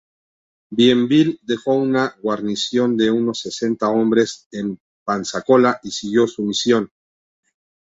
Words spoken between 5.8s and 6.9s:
y siguió su misión.